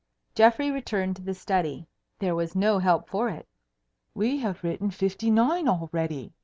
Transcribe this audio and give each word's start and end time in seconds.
Geoffrey 0.33 0.71
returned 0.71 1.15
to 1.17 1.21
the 1.21 1.35
study. 1.35 1.85
There 2.17 2.33
was 2.33 2.55
no 2.55 2.79
help 2.79 3.07
for 3.07 3.29
it. 3.29 3.47
"We 4.15 4.39
have 4.39 4.63
written 4.63 4.89
fifty 4.89 5.29
nine 5.29 5.67
already!" 5.67 6.33